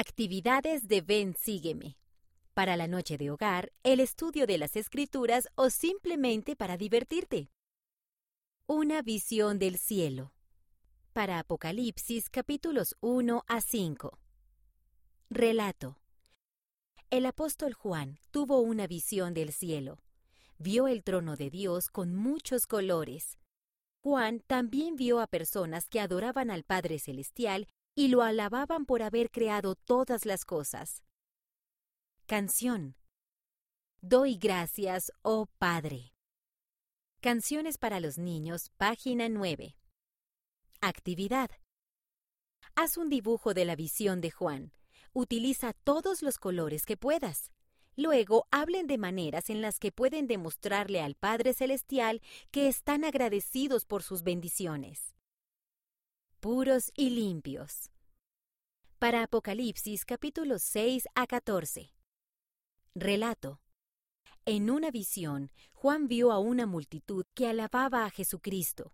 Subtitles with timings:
[0.00, 1.96] Actividades de Ven Sígueme.
[2.54, 7.50] Para la noche de hogar, el estudio de las escrituras o simplemente para divertirte.
[8.68, 10.32] Una visión del cielo.
[11.12, 14.20] Para Apocalipsis capítulos 1 a 5.
[15.30, 15.98] Relato.
[17.10, 19.98] El apóstol Juan tuvo una visión del cielo.
[20.58, 23.36] Vio el trono de Dios con muchos colores.
[24.04, 27.66] Juan también vio a personas que adoraban al Padre Celestial
[27.98, 31.02] y lo alababan por haber creado todas las cosas.
[32.26, 32.94] Canción.
[34.00, 36.14] Doy gracias, oh Padre.
[37.20, 39.74] Canciones para los niños, página 9.
[40.80, 41.50] Actividad.
[42.76, 44.72] Haz un dibujo de la visión de Juan.
[45.12, 47.50] Utiliza todos los colores que puedas.
[47.96, 52.22] Luego hablen de maneras en las que pueden demostrarle al Padre Celestial
[52.52, 55.17] que están agradecidos por sus bendiciones
[56.38, 57.90] puros y limpios.
[58.98, 61.92] Para Apocalipsis capítulos 6 a 14.
[62.94, 63.60] Relato.
[64.44, 68.92] En una visión, Juan vio a una multitud que alababa a Jesucristo.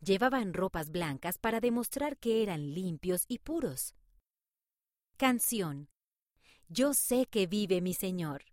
[0.00, 3.94] Llevaban ropas blancas para demostrar que eran limpios y puros.
[5.16, 5.88] Canción.
[6.68, 8.44] Yo sé que vive mi Señor.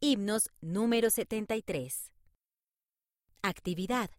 [0.00, 2.12] Himnos número 73.
[3.42, 4.10] Actividad.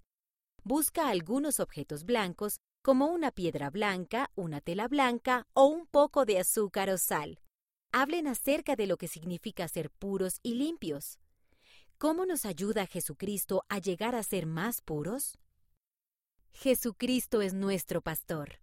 [0.63, 2.59] Busca algunos objetos blancos
[2.89, 7.37] como una piedra blanca, una tela blanca o un poco de azúcar o sal.
[7.91, 11.19] Hablen acerca de lo que significa ser puros y limpios.
[11.99, 15.37] ¿Cómo nos ayuda Jesucristo a llegar a ser más puros?
[16.51, 18.59] Jesucristo es nuestro pastor.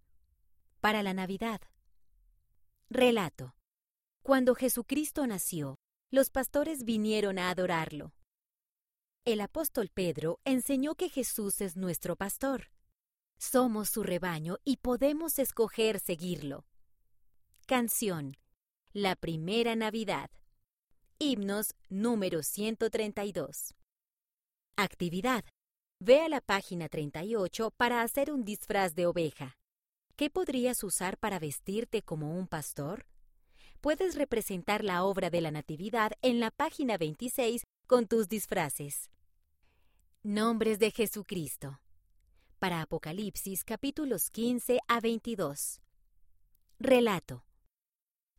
[0.81, 1.61] Para la Navidad.
[2.89, 3.55] Relato.
[4.23, 5.77] Cuando Jesucristo nació,
[6.11, 8.11] los pastores vinieron a adorarlo.
[9.23, 12.67] El apóstol Pedro enseñó que Jesús es nuestro pastor.
[13.39, 16.65] Somos su rebaño y podemos escoger seguirlo.
[17.67, 18.35] Canción.
[18.93, 20.31] La primera Navidad.
[21.19, 23.75] Himnos número 132.
[24.75, 25.45] Actividad.
[25.99, 29.55] Ve a la página 38 para hacer un disfraz de oveja.
[30.15, 33.05] ¿Qué podrías usar para vestirte como un pastor?
[33.81, 39.11] Puedes representar la obra de la Natividad en la página 26 con tus disfraces.
[40.23, 41.79] Nombres de Jesucristo
[42.57, 45.79] para Apocalipsis capítulos 15 a 22.
[46.79, 47.45] Relato.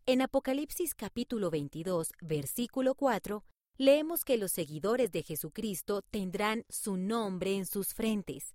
[0.06, 3.44] En Apocalipsis capítulo 22, versículo 4,
[3.76, 8.54] leemos que los seguidores de Jesucristo tendrán su nombre en sus frentes.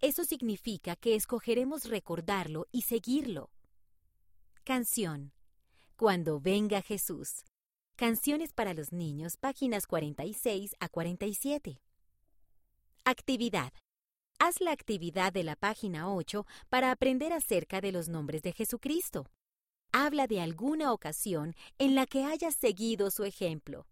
[0.00, 3.50] Eso significa que escogeremos recordarlo y seguirlo.
[4.64, 5.32] Canción.
[5.96, 7.44] Cuando venga Jesús.
[7.96, 11.80] Canciones para los niños, páginas 46 a 47.
[13.04, 13.72] Actividad.
[14.38, 19.30] Haz la actividad de la página 8 para aprender acerca de los nombres de Jesucristo.
[19.92, 23.86] Habla de alguna ocasión en la que hayas seguido su ejemplo.